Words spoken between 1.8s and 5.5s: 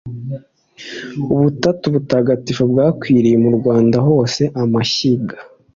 butagatifu bwakwiriye mu Rwanda hose-Amashyiga.